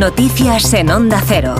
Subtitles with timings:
[0.00, 1.54] Noticias en Onda Cero.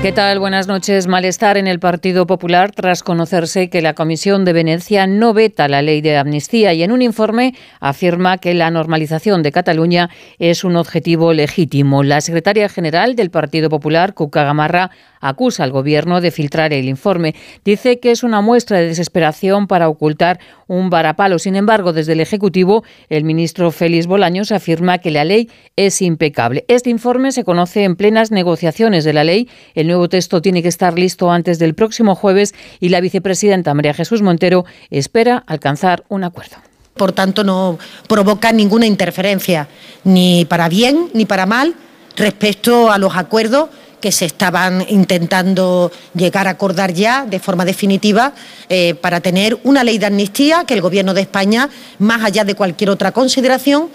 [0.00, 0.38] ¿Qué tal?
[0.38, 1.06] Buenas noches.
[1.06, 5.82] Malestar en el Partido Popular tras conocerse que la Comisión de Venecia no veta la
[5.82, 10.08] ley de amnistía y en un informe afirma que la normalización de Cataluña
[10.38, 12.02] es un objetivo legítimo.
[12.02, 14.90] La secretaria general del Partido Popular, Cuca Gamarra,
[15.22, 17.34] acusa al Gobierno de filtrar el informe.
[17.64, 21.38] Dice que es una muestra de desesperación para ocultar un varapalo.
[21.38, 26.66] Sin embargo, desde el Ejecutivo, el ministro Félix Bolaños afirma que la ley es impecable.
[26.68, 29.48] Este informe se conoce en plenas negociaciones de la ley.
[29.74, 33.94] El nuevo texto tiene que estar listo antes del próximo jueves y la vicepresidenta María
[33.94, 36.56] Jesús Montero espera alcanzar un acuerdo.
[36.94, 39.68] Por tanto, no provoca ninguna interferencia,
[40.04, 41.74] ni para bien ni para mal,
[42.16, 43.70] respecto a los acuerdos
[44.02, 48.34] que se estaban intentando llegar a acordar ya de forma definitiva
[48.68, 52.54] eh, para tener una ley de amnistía que el Gobierno de España, más allá de
[52.54, 53.88] cualquier otra consideración,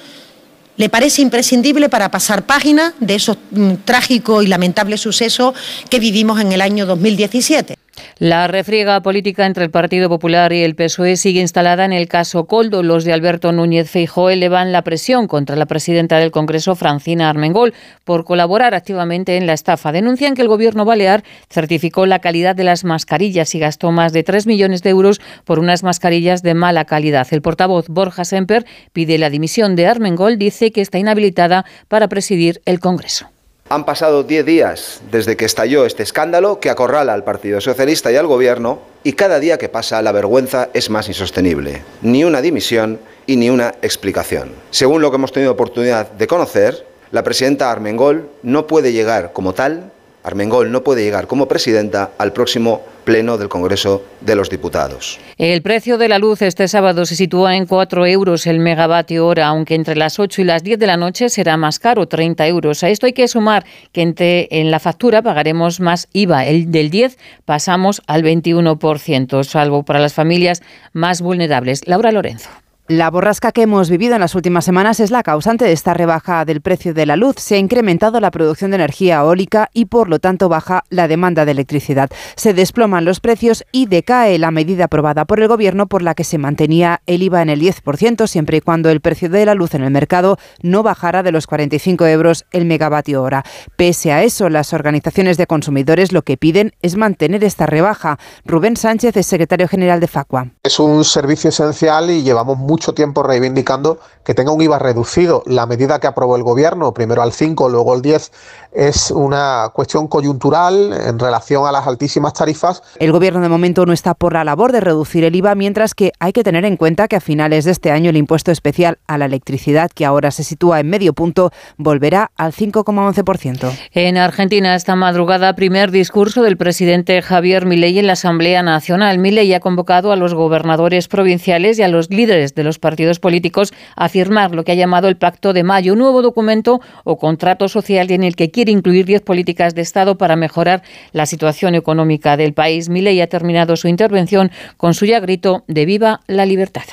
[0.77, 5.53] le parece imprescindible para pasar página de esos mm, trágicos y lamentables sucesos
[5.89, 7.75] que vivimos en el año 2017.
[8.19, 12.45] La refriega política entre el Partido Popular y el PSOE sigue instalada en el caso
[12.45, 12.81] Coldo.
[12.81, 17.73] Los de Alberto Núñez Feijóo elevan la presión contra la presidenta del Congreso, Francina Armengol,
[18.03, 19.91] por colaborar activamente en la estafa.
[19.91, 24.23] Denuncian que el gobierno balear certificó la calidad de las mascarillas y gastó más de
[24.23, 27.27] 3 millones de euros por unas mascarillas de mala calidad.
[27.31, 32.61] El portavoz Borja Semper pide la dimisión de Armengol, dice que está inhabilitada para presidir
[32.65, 33.36] el Congreso.
[33.69, 38.15] Han pasado 10 días desde que estalló este escándalo que acorrala al Partido Socialista y
[38.15, 41.83] al Gobierno y cada día que pasa la vergüenza es más insostenible.
[42.01, 44.53] Ni una dimisión y ni una explicación.
[44.71, 49.53] Según lo que hemos tenido oportunidad de conocer, la presidenta Armengol no puede llegar como
[49.53, 49.91] tal
[50.27, 55.19] Armengol no puede llegar como presidenta al próximo Pleno del Congreso de los Diputados.
[55.37, 59.47] El precio de la luz este sábado se sitúa en 4 euros el megavatio hora,
[59.47, 62.83] aunque entre las 8 y las 10 de la noche será más caro, 30 euros.
[62.83, 66.45] A esto hay que sumar que en la factura pagaremos más IVA.
[66.45, 70.61] El del 10 pasamos al 21%, salvo para las familias
[70.91, 71.87] más vulnerables.
[71.87, 72.49] Laura Lorenzo.
[72.89, 76.45] La borrasca que hemos vivido en las últimas semanas es la causante de esta rebaja
[76.45, 77.35] del precio de la luz.
[77.37, 81.43] Se ha incrementado la producción de energía eólica y por lo tanto baja la demanda
[81.43, 82.09] de electricidad.
[82.37, 86.23] Se desploman los precios y decae la medida aprobada por el Gobierno por la que
[86.23, 89.75] se mantenía el IVA en el 10% siempre y cuando el precio de la luz
[89.75, 93.43] en el mercado no bajara de los 45 euros el megavatio hora.
[93.75, 98.17] Pese a eso, las organizaciones de consumidores lo que piden es mantener esta rebaja.
[98.45, 100.51] Rubén Sánchez es secretario general de Facua.
[100.63, 105.43] Es un servicio esencial y llevamos mucho tiempo reivindicando que tenga un IVA reducido.
[105.45, 108.31] La medida que aprobó el gobierno, primero al 5, luego al 10,
[108.73, 112.83] es una cuestión coyuntural en relación a las altísimas tarifas.
[112.99, 116.11] El gobierno de momento no está por la labor de reducir el IVA, mientras que
[116.19, 119.17] hay que tener en cuenta que a finales de este año el impuesto especial a
[119.17, 123.71] la electricidad, que ahora se sitúa en medio punto, volverá al 5,11%.
[123.93, 129.17] En Argentina esta madrugada primer discurso del presidente Javier Milei en la Asamblea Nacional.
[129.17, 133.73] Milei ha convocado a los gobernadores provinciales y a los líderes de los partidos políticos
[133.95, 137.67] a firmar lo que ha llamado el Pacto de Mayo, un nuevo documento o contrato
[137.67, 142.37] social en el que quiere incluir 10 políticas de Estado para mejorar la situación económica
[142.37, 142.89] del país.
[142.89, 146.83] Milei ha terminado su intervención con su ya grito de viva la libertad.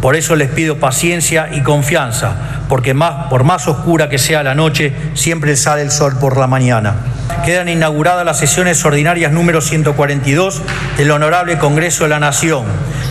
[0.00, 4.54] Por eso les pido paciencia y confianza, porque más, por más oscura que sea la
[4.54, 7.17] noche, siempre sale el sol por la mañana.
[7.48, 10.60] Quedan inauguradas las sesiones ordinarias número 142
[10.98, 12.66] del Honorable Congreso de la Nación.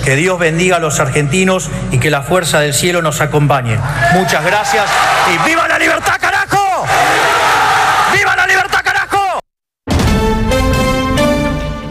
[0.06, 3.80] Que Dios bendiga a los argentinos y que la fuerza del cielo nos acompañe.
[4.14, 4.86] Muchas gracias
[5.34, 6.57] y ¡viva la libertad, carajo!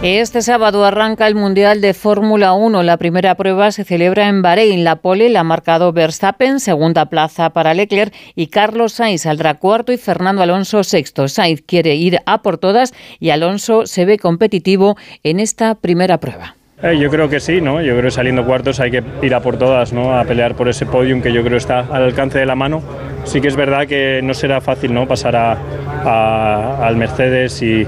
[0.09, 2.85] Este sábado arranca el Mundial de Fórmula 1.
[2.85, 4.85] La primera prueba se celebra en Bahrein.
[4.85, 9.91] La pole la ha marcado Verstappen, segunda plaza para Leclerc y Carlos Sainz saldrá cuarto
[9.93, 11.27] y Fernando Alonso sexto.
[11.27, 16.55] Sainz quiere ir a por todas y Alonso se ve competitivo en esta primera prueba.
[16.85, 17.83] Eh, yo creo que sí, ¿no?
[17.83, 20.17] Yo creo que saliendo cuartos hay que ir a por todas, ¿no?
[20.17, 22.81] A pelear por ese podium que yo creo está al alcance de la mano.
[23.27, 25.07] Sí que es verdad que no será fácil, ¿no?
[25.07, 25.59] Pasar a,
[26.05, 27.87] a- al Mercedes y,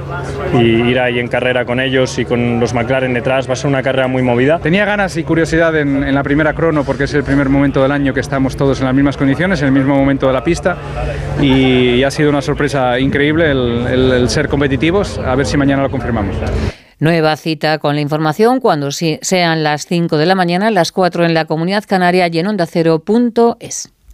[0.54, 3.48] y ir ahí en carrera con ellos y con los McLaren detrás.
[3.48, 4.58] Va a ser una carrera muy movida.
[4.58, 7.92] Tenía ganas y curiosidad en, en la primera crono porque es el primer momento del
[7.92, 10.76] año que estamos todos en las mismas condiciones, en el mismo momento de la pista
[11.40, 15.18] y, ha sido una sorpresa increíble el, el- el ser competitivos.
[15.18, 16.34] A ver si mañana lo confirmamos.
[17.00, 21.32] Nueva cita con la información cuando sean las 5 de la mañana, las 4 en
[21.34, 23.92] la Comunidad Canaria y en ondacero.es.